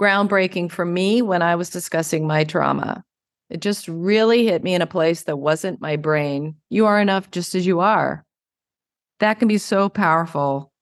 groundbreaking 0.00 0.70
for 0.70 0.84
me 0.84 1.22
when 1.22 1.42
I 1.42 1.56
was 1.56 1.70
discussing 1.70 2.26
my 2.26 2.44
trauma. 2.44 3.04
It 3.50 3.60
just 3.60 3.88
really 3.88 4.44
hit 4.44 4.62
me 4.62 4.74
in 4.74 4.82
a 4.82 4.86
place 4.86 5.24
that 5.24 5.36
wasn't 5.36 5.80
my 5.80 5.96
brain. 5.96 6.56
You 6.68 6.86
are 6.86 7.00
enough 7.00 7.30
just 7.30 7.54
as 7.54 7.66
you 7.66 7.80
are. 7.80 8.24
That 9.20 9.38
can 9.38 9.48
be 9.48 9.58
so 9.58 9.88
powerful 9.88 10.72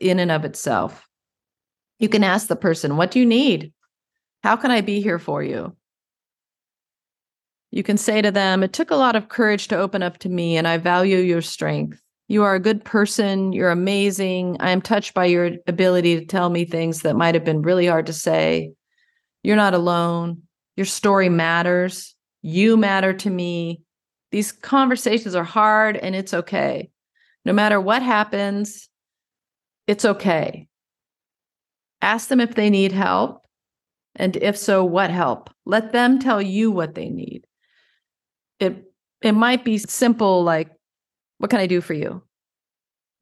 in 0.00 0.18
and 0.18 0.30
of 0.30 0.44
itself. 0.44 1.06
You 1.98 2.08
can 2.08 2.24
ask 2.24 2.48
the 2.48 2.56
person, 2.56 2.96
What 2.96 3.10
do 3.10 3.20
you 3.20 3.26
need? 3.26 3.72
How 4.42 4.56
can 4.56 4.70
I 4.70 4.82
be 4.82 5.00
here 5.00 5.18
for 5.18 5.42
you? 5.42 5.74
You 7.74 7.82
can 7.82 7.96
say 7.96 8.22
to 8.22 8.30
them, 8.30 8.62
It 8.62 8.72
took 8.72 8.92
a 8.92 8.96
lot 8.96 9.16
of 9.16 9.28
courage 9.28 9.66
to 9.66 9.76
open 9.76 10.00
up 10.00 10.18
to 10.18 10.28
me, 10.28 10.56
and 10.56 10.68
I 10.68 10.78
value 10.78 11.16
your 11.16 11.42
strength. 11.42 12.00
You 12.28 12.44
are 12.44 12.54
a 12.54 12.60
good 12.60 12.84
person. 12.84 13.52
You're 13.52 13.72
amazing. 13.72 14.58
I 14.60 14.70
am 14.70 14.80
touched 14.80 15.12
by 15.12 15.24
your 15.24 15.50
ability 15.66 16.20
to 16.20 16.24
tell 16.24 16.50
me 16.50 16.64
things 16.64 17.02
that 17.02 17.16
might 17.16 17.34
have 17.34 17.44
been 17.44 17.62
really 17.62 17.86
hard 17.86 18.06
to 18.06 18.12
say. 18.12 18.74
You're 19.42 19.56
not 19.56 19.74
alone. 19.74 20.42
Your 20.76 20.86
story 20.86 21.28
matters. 21.28 22.14
You 22.42 22.76
matter 22.76 23.12
to 23.12 23.28
me. 23.28 23.82
These 24.30 24.52
conversations 24.52 25.34
are 25.34 25.42
hard 25.42 25.96
and 25.96 26.14
it's 26.14 26.32
okay. 26.32 26.90
No 27.44 27.52
matter 27.52 27.80
what 27.80 28.04
happens, 28.04 28.88
it's 29.88 30.04
okay. 30.04 30.68
Ask 32.00 32.28
them 32.28 32.40
if 32.40 32.54
they 32.54 32.70
need 32.70 32.92
help. 32.92 33.44
And 34.14 34.36
if 34.36 34.56
so, 34.56 34.84
what 34.84 35.10
help? 35.10 35.50
Let 35.66 35.92
them 35.92 36.20
tell 36.20 36.40
you 36.40 36.70
what 36.70 36.94
they 36.94 37.08
need. 37.08 37.48
It 38.60 38.92
it 39.22 39.32
might 39.32 39.64
be 39.64 39.78
simple 39.78 40.42
like 40.42 40.70
what 41.38 41.50
can 41.50 41.60
I 41.60 41.66
do 41.66 41.80
for 41.80 41.94
you? 41.94 42.22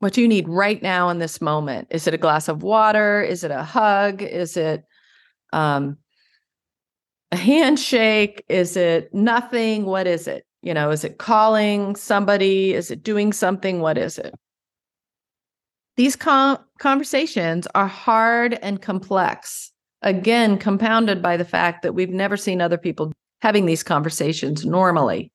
What 0.01 0.13
do 0.13 0.21
you 0.21 0.29
need 0.29 0.49
right 0.49 0.83
now 0.83 1.09
in 1.11 1.19
this 1.19 1.41
moment? 1.41 1.89
Is 1.91 2.07
it 2.07 2.15
a 2.15 2.19
glass 2.19 2.49
of 2.49 2.63
water? 2.63 3.23
Is 3.23 3.45
it 3.45 3.51
a 3.51 3.63
hug? 3.63 4.21
Is 4.21 4.57
it 4.57 4.85
um, 5.53 5.97
a 7.31 7.37
handshake? 7.37 8.45
Is 8.49 8.77
it 8.77 9.15
nothing? 9.15 9.85
What 9.85 10.07
is 10.07 10.27
it? 10.27 10.45
You 10.63 10.75
know, 10.75 10.91
is 10.91 11.05
it 11.05 11.19
calling 11.19 11.97
somebody? 11.97 12.75
Is 12.75 12.91
it 12.91 13.03
doing 13.03 13.33
something? 13.33 13.81
What 13.81 13.97
is 13.97 14.19
it? 14.19 14.35
These 15.97 16.17
com- 16.17 16.59
conversations 16.79 17.69
are 17.75 17.87
hard 17.87 18.55
and 18.55 18.81
complex, 18.81 19.73
again, 20.03 20.59
compounded 20.59 21.23
by 21.23 21.37
the 21.37 21.45
fact 21.45 21.83
that 21.83 21.95
we've 21.95 22.11
never 22.11 22.37
seen 22.37 22.61
other 22.61 22.79
people 22.79 23.13
having 23.43 23.67
these 23.67 23.83
conversations 23.83 24.65
normally. 24.65 25.33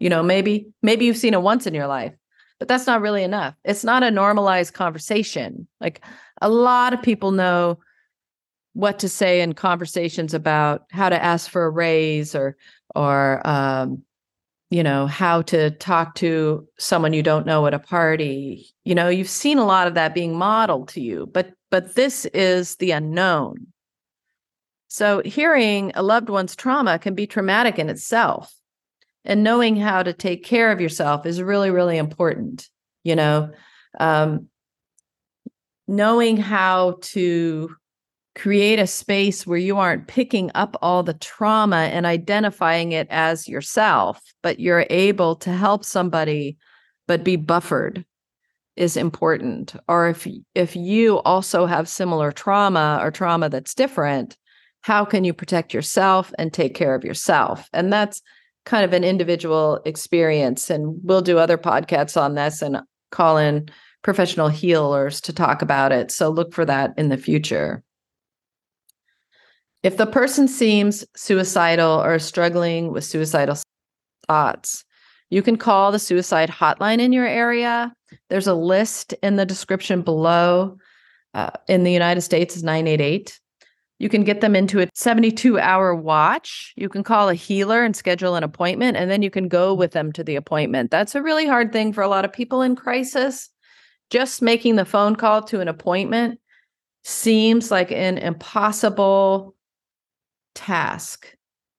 You 0.00 0.10
know, 0.10 0.22
maybe 0.22 0.66
maybe 0.82 1.06
you've 1.06 1.16
seen 1.16 1.32
it 1.32 1.40
once 1.40 1.66
in 1.66 1.72
your 1.72 1.86
life, 1.86 2.12
but 2.58 2.68
that's 2.68 2.86
not 2.86 3.00
really 3.00 3.22
enough. 3.22 3.54
It's 3.64 3.84
not 3.84 4.02
a 4.02 4.10
normalized 4.10 4.74
conversation. 4.74 5.66
Like 5.80 6.04
a 6.42 6.50
lot 6.50 6.92
of 6.92 7.00
people 7.00 7.30
know 7.30 7.78
what 8.74 8.98
to 8.98 9.08
say 9.08 9.40
in 9.40 9.54
conversations 9.54 10.34
about 10.34 10.82
how 10.90 11.08
to 11.08 11.22
ask 11.22 11.48
for 11.48 11.64
a 11.64 11.70
raise 11.70 12.34
or 12.34 12.56
or 12.94 13.46
um, 13.46 14.02
you 14.68 14.82
know 14.82 15.06
how 15.06 15.40
to 15.42 15.70
talk 15.70 16.16
to 16.16 16.66
someone 16.78 17.12
you 17.12 17.22
don't 17.22 17.46
know 17.46 17.66
at 17.66 17.72
a 17.72 17.78
party 17.78 18.66
you 18.84 18.94
know 18.94 19.08
you've 19.08 19.30
seen 19.30 19.56
a 19.56 19.64
lot 19.64 19.86
of 19.86 19.94
that 19.94 20.14
being 20.14 20.36
modeled 20.36 20.88
to 20.88 21.00
you 21.00 21.26
but 21.32 21.52
but 21.70 21.94
this 21.94 22.26
is 22.26 22.76
the 22.76 22.90
unknown 22.90 23.66
so 24.88 25.22
hearing 25.24 25.92
a 25.94 26.02
loved 26.02 26.28
one's 26.28 26.56
trauma 26.56 26.98
can 26.98 27.14
be 27.14 27.26
traumatic 27.26 27.78
in 27.78 27.88
itself 27.88 28.54
and 29.24 29.42
knowing 29.42 29.76
how 29.76 30.02
to 30.02 30.12
take 30.12 30.44
care 30.44 30.70
of 30.70 30.80
yourself 30.80 31.26
is 31.26 31.42
really 31.42 31.70
really 31.70 31.96
important 31.96 32.68
you 33.04 33.16
know 33.16 33.50
um, 33.98 34.48
knowing 35.88 36.36
how 36.36 36.98
to 37.00 37.74
create 38.36 38.78
a 38.78 38.86
space 38.86 39.46
where 39.46 39.58
you 39.58 39.78
aren't 39.78 40.06
picking 40.06 40.50
up 40.54 40.76
all 40.82 41.02
the 41.02 41.14
trauma 41.14 41.88
and 41.90 42.04
identifying 42.04 42.92
it 42.92 43.08
as 43.10 43.48
yourself, 43.48 44.20
but 44.42 44.60
you're 44.60 44.86
able 44.90 45.34
to 45.34 45.50
help 45.50 45.84
somebody 45.84 46.58
but 47.08 47.24
be 47.24 47.36
buffered 47.36 48.04
is 48.76 48.96
important. 48.96 49.74
Or 49.88 50.10
if 50.10 50.28
if 50.54 50.76
you 50.76 51.20
also 51.20 51.64
have 51.64 51.88
similar 51.88 52.30
trauma 52.30 52.98
or 53.00 53.10
trauma 53.10 53.48
that's 53.48 53.74
different, 53.74 54.36
how 54.86 55.04
can 55.04 55.24
you 55.24 55.34
protect 55.34 55.74
yourself 55.74 56.32
and 56.38 56.52
take 56.52 56.72
care 56.72 56.94
of 56.94 57.02
yourself? 57.02 57.68
And 57.72 57.92
that's 57.92 58.22
kind 58.64 58.84
of 58.84 58.92
an 58.92 59.02
individual 59.02 59.80
experience 59.84 60.70
and 60.70 61.00
we'll 61.02 61.22
do 61.22 61.38
other 61.38 61.58
podcasts 61.58 62.16
on 62.16 62.36
this 62.36 62.62
and 62.62 62.78
call 63.10 63.36
in 63.36 63.68
professional 64.02 64.46
healers 64.46 65.20
to 65.22 65.32
talk 65.32 65.60
about 65.60 65.90
it. 65.90 66.12
So 66.12 66.28
look 66.28 66.54
for 66.54 66.64
that 66.66 66.94
in 66.96 67.08
the 67.08 67.16
future. 67.16 67.82
If 69.82 69.96
the 69.96 70.06
person 70.06 70.46
seems 70.46 71.04
suicidal 71.16 72.00
or 72.00 72.20
struggling 72.20 72.92
with 72.92 73.02
suicidal 73.02 73.56
thoughts, 74.28 74.84
you 75.30 75.42
can 75.42 75.56
call 75.56 75.90
the 75.90 75.98
suicide 75.98 76.48
hotline 76.48 77.00
in 77.00 77.12
your 77.12 77.26
area. 77.26 77.92
There's 78.30 78.46
a 78.46 78.54
list 78.54 79.14
in 79.20 79.34
the 79.34 79.46
description 79.46 80.02
below. 80.02 80.78
Uh, 81.34 81.50
in 81.66 81.82
the 81.82 81.92
United 81.92 82.20
States 82.20 82.56
is 82.56 82.62
988. 82.62 83.40
You 83.98 84.08
can 84.08 84.24
get 84.24 84.42
them 84.42 84.54
into 84.54 84.80
a 84.80 84.88
72 84.94 85.58
hour 85.58 85.94
watch. 85.94 86.74
You 86.76 86.88
can 86.88 87.02
call 87.02 87.28
a 87.28 87.34
healer 87.34 87.82
and 87.82 87.96
schedule 87.96 88.34
an 88.34 88.42
appointment, 88.42 88.96
and 88.96 89.10
then 89.10 89.22
you 89.22 89.30
can 89.30 89.48
go 89.48 89.72
with 89.72 89.92
them 89.92 90.12
to 90.12 90.24
the 90.24 90.36
appointment. 90.36 90.90
That's 90.90 91.14
a 91.14 91.22
really 91.22 91.46
hard 91.46 91.72
thing 91.72 91.92
for 91.92 92.02
a 92.02 92.08
lot 92.08 92.24
of 92.24 92.32
people 92.32 92.62
in 92.62 92.76
crisis. 92.76 93.48
Just 94.10 94.42
making 94.42 94.76
the 94.76 94.84
phone 94.84 95.16
call 95.16 95.42
to 95.44 95.60
an 95.60 95.68
appointment 95.68 96.40
seems 97.04 97.70
like 97.70 97.90
an 97.90 98.18
impossible 98.18 99.54
task. 100.54 101.34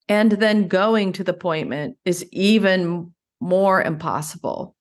And 0.09 0.31
then 0.31 0.69
going 0.69 1.12
to 1.13 1.24
the 1.24 1.33
appointment 1.33 1.97
is 2.05 2.25
even 2.31 3.13
more 3.41 3.81
impossible. 3.81 4.76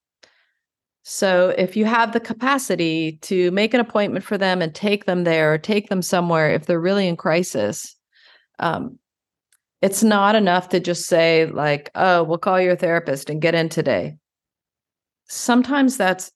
So 1.08 1.54
if 1.56 1.76
you 1.76 1.84
have 1.84 2.12
the 2.12 2.18
capacity 2.18 3.18
to 3.22 3.52
make 3.52 3.74
an 3.74 3.78
appointment 3.78 4.24
for 4.24 4.36
them 4.36 4.60
and 4.60 4.74
take 4.74 5.04
them 5.04 5.22
there 5.22 5.54
or 5.54 5.56
take 5.56 5.88
them 5.88 6.02
somewhere 6.02 6.50
if 6.50 6.66
they're 6.66 6.80
really 6.80 7.06
in 7.06 7.16
crisis, 7.16 7.94
um, 8.58 8.98
it's 9.80 10.02
not 10.02 10.34
enough 10.34 10.70
to 10.70 10.80
just 10.80 11.06
say 11.06 11.46
like, 11.46 11.92
"Oh, 11.94 12.24
we'll 12.24 12.38
call 12.38 12.60
your 12.60 12.74
therapist 12.74 13.30
and 13.30 13.40
get 13.40 13.54
in 13.54 13.68
today." 13.68 14.16
Sometimes 15.28 15.96
that's 15.96 16.32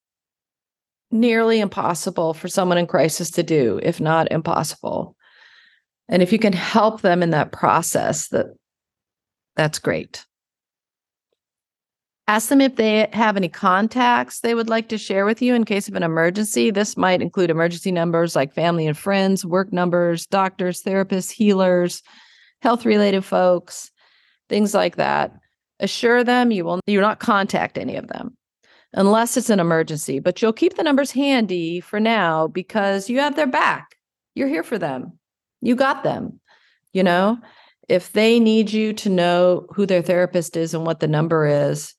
nearly 1.11 1.59
impossible 1.59 2.33
for 2.33 2.47
someone 2.47 2.79
in 2.79 2.87
crisis 2.87 3.33
to 3.33 3.43
do, 3.43 3.81
if 3.83 4.01
not 4.01 4.31
impossible. 4.31 5.17
And 6.09 6.23
if 6.23 6.33
you 6.33 6.39
can 6.39 6.53
help 6.53 7.01
them 7.01 7.25
in 7.25 7.31
that 7.31 7.51
process, 7.51 8.29
that 8.29 8.47
that's 9.57 9.81
great. 9.81 10.25
Ask 12.31 12.49
them 12.49 12.61
if 12.61 12.77
they 12.77 13.09
have 13.13 13.37
any 13.37 13.49
contacts 13.49 14.39
they 14.39 14.55
would 14.55 14.69
like 14.69 14.89
to 14.91 14.99
share 14.99 15.25
with 15.25 15.43
you 15.43 15.53
in 15.53 15.65
case 15.65 15.89
of 15.89 15.97
an 15.97 16.05
emergency. 16.05 16.71
This 16.71 16.97
might 16.97 17.21
include 17.21 17.51
emergency 17.51 17.91
numbers 17.91 18.37
like 18.37 18.55
family 18.55 18.87
and 18.87 18.97
friends, 18.97 19.45
work 19.45 19.73
numbers, 19.73 20.27
doctors, 20.27 20.81
therapists, 20.85 21.33
healers, 21.33 22.05
health 22.63 22.87
related 22.87 23.25
folks, 23.25 23.91
things 24.49 24.75
like 24.75 24.95
that. 24.95 25.33
Assure 25.81 26.23
them 26.23 26.53
you 26.53 26.65
will 26.65 26.79
you 26.87 27.01
not 27.01 27.19
contact 27.19 27.77
any 27.77 27.97
of 27.97 28.07
them 28.07 28.37
unless 28.93 29.37
it's 29.37 29.51
an 29.51 29.59
emergency, 29.59 30.21
but 30.21 30.41
you'll 30.41 30.53
keep 30.53 30.77
the 30.77 30.85
numbers 30.85 31.11
handy 31.11 31.81
for 31.81 31.99
now 31.99 32.47
because 32.47 33.11
you 33.11 33.19
have 33.19 33.35
their 33.35 33.49
back. 33.49 33.97
You're 34.37 34.47
here 34.47 34.63
for 34.63 34.79
them 34.79 35.19
you 35.61 35.75
got 35.75 36.05
them. 36.05 36.41
You 36.93 37.03
know, 37.03 37.39
if 37.89 38.13
they 38.13 38.41
need 38.41 38.73
you 38.73 38.93
to 38.95 39.09
know 39.09 39.67
who 39.75 39.85
their 39.85 40.03
therapist 40.03 40.57
is 40.57 40.75
and 40.75 40.87
what 40.87 41.01
the 41.01 41.09
number 41.09 41.47
is, 41.47 41.95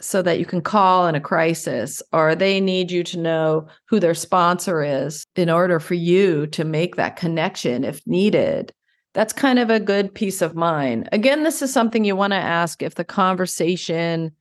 so 0.00 0.22
that 0.22 0.38
you 0.38 0.46
can 0.46 0.62
call 0.62 1.06
in 1.06 1.14
a 1.14 1.20
crisis, 1.20 2.02
or 2.12 2.34
they 2.34 2.60
need 2.60 2.90
you 2.90 3.04
to 3.04 3.18
know 3.18 3.66
who 3.86 4.00
their 4.00 4.14
sponsor 4.14 4.82
is 4.82 5.24
in 5.36 5.50
order 5.50 5.78
for 5.78 5.94
you 5.94 6.46
to 6.48 6.64
make 6.64 6.96
that 6.96 7.16
connection 7.16 7.84
if 7.84 8.06
needed. 8.06 8.72
That's 9.12 9.32
kind 9.32 9.58
of 9.58 9.70
a 9.70 9.80
good 9.80 10.14
peace 10.14 10.40
of 10.40 10.54
mind. 10.54 11.08
Again, 11.12 11.42
this 11.42 11.62
is 11.62 11.72
something 11.72 12.04
you 12.04 12.16
want 12.16 12.32
to 12.32 12.38
ask 12.38 12.82
if 12.82 12.94
the 12.94 13.04
conversation 13.04 14.32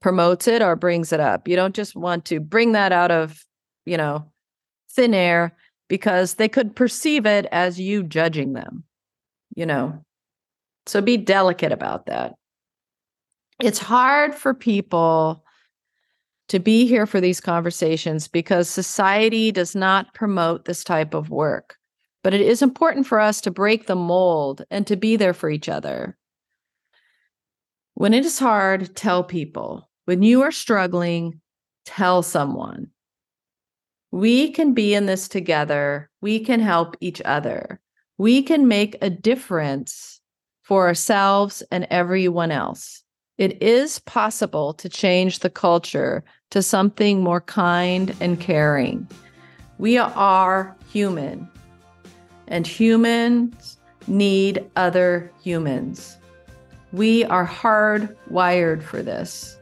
promotes 0.00 0.48
it 0.48 0.62
or 0.62 0.76
brings 0.76 1.12
it 1.12 1.20
up. 1.20 1.46
You 1.46 1.56
don't 1.56 1.74
just 1.74 1.94
want 1.94 2.24
to 2.26 2.40
bring 2.40 2.72
that 2.72 2.92
out 2.92 3.10
of, 3.10 3.44
you 3.84 3.96
know, 3.96 4.30
thin 4.90 5.14
air 5.14 5.56
because 5.88 6.34
they 6.34 6.48
could 6.48 6.74
perceive 6.74 7.26
it 7.26 7.46
as 7.52 7.78
you 7.78 8.02
judging 8.02 8.52
them, 8.52 8.84
you 9.54 9.66
know. 9.66 10.04
So 10.86 11.00
be 11.00 11.16
delicate 11.16 11.72
about 11.72 12.06
that. 12.06 12.34
It's 13.62 13.78
hard 13.78 14.34
for 14.34 14.54
people 14.54 15.44
to 16.48 16.58
be 16.58 16.84
here 16.84 17.06
for 17.06 17.20
these 17.20 17.40
conversations 17.40 18.26
because 18.26 18.68
society 18.68 19.52
does 19.52 19.76
not 19.76 20.12
promote 20.14 20.64
this 20.64 20.82
type 20.82 21.14
of 21.14 21.30
work. 21.30 21.76
But 22.24 22.34
it 22.34 22.40
is 22.40 22.60
important 22.60 23.06
for 23.06 23.20
us 23.20 23.40
to 23.42 23.52
break 23.52 23.86
the 23.86 23.96
mold 23.96 24.64
and 24.70 24.84
to 24.88 24.96
be 24.96 25.16
there 25.16 25.32
for 25.32 25.48
each 25.48 25.68
other. 25.68 26.18
When 27.94 28.12
it 28.14 28.24
is 28.24 28.40
hard, 28.40 28.96
tell 28.96 29.22
people. 29.22 29.88
When 30.06 30.24
you 30.24 30.42
are 30.42 30.50
struggling, 30.50 31.40
tell 31.84 32.24
someone 32.24 32.90
we 34.10 34.50
can 34.50 34.74
be 34.74 34.92
in 34.92 35.06
this 35.06 35.26
together. 35.26 36.10
We 36.20 36.40
can 36.40 36.60
help 36.60 36.96
each 37.00 37.22
other. 37.24 37.80
We 38.18 38.42
can 38.42 38.68
make 38.68 38.96
a 39.00 39.08
difference 39.08 40.20
for 40.62 40.86
ourselves 40.86 41.62
and 41.70 41.86
everyone 41.90 42.50
else. 42.50 43.02
It 43.42 43.60
is 43.60 43.98
possible 43.98 44.72
to 44.74 44.88
change 44.88 45.40
the 45.40 45.50
culture 45.50 46.22
to 46.50 46.62
something 46.62 47.24
more 47.24 47.40
kind 47.40 48.14
and 48.20 48.38
caring. 48.38 49.08
We 49.78 49.98
are 49.98 50.76
human, 50.88 51.48
and 52.46 52.64
humans 52.64 53.78
need 54.06 54.64
other 54.76 55.32
humans. 55.42 56.18
We 56.92 57.24
are 57.24 57.44
hardwired 57.44 58.84
for 58.84 59.02
this. 59.02 59.58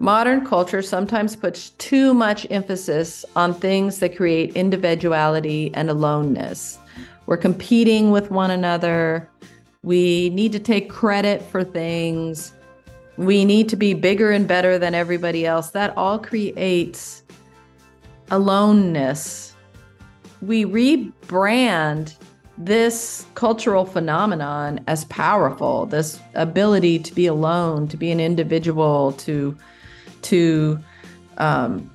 Modern 0.00 0.44
culture 0.44 0.82
sometimes 0.82 1.34
puts 1.34 1.70
too 1.78 2.12
much 2.12 2.46
emphasis 2.50 3.24
on 3.34 3.54
things 3.54 4.00
that 4.00 4.18
create 4.18 4.54
individuality 4.54 5.70
and 5.72 5.88
aloneness. 5.88 6.76
We're 7.24 7.38
competing 7.38 8.10
with 8.10 8.30
one 8.30 8.50
another. 8.50 9.30
We 9.82 10.28
need 10.28 10.52
to 10.52 10.58
take 10.58 10.90
credit 10.90 11.40
for 11.40 11.64
things. 11.64 12.52
We 13.18 13.44
need 13.44 13.68
to 13.70 13.76
be 13.76 13.94
bigger 13.94 14.30
and 14.30 14.46
better 14.46 14.78
than 14.78 14.94
everybody 14.94 15.44
else. 15.44 15.70
That 15.70 15.94
all 15.96 16.18
creates 16.18 17.24
aloneness. 18.30 19.54
We 20.40 20.64
rebrand 20.64 22.14
this 22.56 23.26
cultural 23.34 23.84
phenomenon 23.84 24.80
as 24.86 25.04
powerful, 25.06 25.86
this 25.86 26.20
ability 26.34 27.00
to 27.00 27.14
be 27.14 27.26
alone, 27.26 27.88
to 27.88 27.96
be 27.96 28.12
an 28.12 28.20
individual, 28.20 29.12
to 29.12 29.56
to 30.22 30.78
um, 31.38 31.90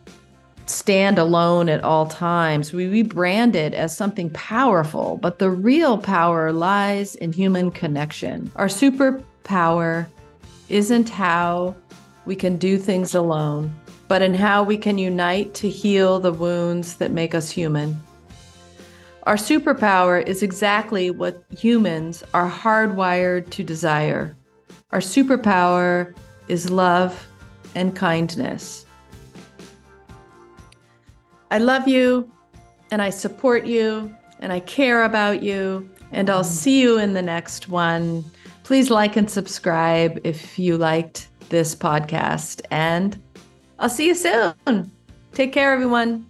stand 0.66 1.18
alone 1.18 1.70
at 1.70 1.84
all 1.86 2.06
times. 2.06 2.74
We 2.74 3.04
rebrand 3.04 3.56
it 3.56 3.74
as 3.74 3.96
something 3.96 4.30
powerful, 4.32 5.18
but 5.22 5.40
the 5.40 5.50
real 5.50 5.98
power 5.98 6.52
lies 6.52 7.16
in 7.16 7.32
human 7.32 7.72
connection. 7.72 8.52
Our 8.58 8.68
superpower 8.68 10.08
isn't 10.70 11.10
how 11.10 11.76
we 12.26 12.36
can 12.36 12.58
do 12.58 12.78
things 12.78 13.16
alone, 13.16 13.76
but 14.08 14.22
in 14.22 14.34
how 14.34 14.64
we 14.64 14.78
can 14.78 14.98
unite 14.98 15.54
to 15.56 15.70
heal 15.70 16.20
the 16.20 16.34
wounds 16.34 16.96
that 16.96 17.12
make 17.12 17.36
us 17.36 17.50
human. 17.50 18.02
Our 19.24 19.36
superpower 19.36 20.26
is 20.26 20.44
exactly 20.44 21.10
what 21.10 21.44
humans 21.58 22.24
are 22.34 22.50
hardwired 22.50 23.50
to 23.52 23.64
desire 23.64 24.36
Our 24.92 25.00
superpower 25.00 26.14
is 26.48 26.70
love 26.70 27.28
and 27.74 27.96
kindness. 27.96 28.86
I 31.50 31.58
love 31.58 31.88
you 31.88 32.32
and 32.92 33.02
I 33.02 33.10
support 33.10 33.66
you 33.66 34.16
and 34.40 34.54
I 34.54 34.60
care 34.60 35.04
about 35.04 35.42
you. 35.42 35.90
And 36.12 36.30
I'll 36.30 36.44
see 36.44 36.80
you 36.80 37.00
in 37.00 37.14
the 37.14 37.24
next 37.24 37.70
one. 37.70 38.24
Please 38.64 38.90
like 38.90 39.18
and 39.18 39.30
subscribe 39.30 40.20
if 40.24 40.58
you 40.58 40.78
liked 40.78 41.28
this 41.50 41.76
podcast. 41.76 42.62
And 42.72 43.22
I'll 43.80 43.90
see 43.90 44.08
you 44.08 44.16
soon. 44.16 44.92
Take 45.34 45.52
care, 45.52 45.74
everyone. 45.74 46.26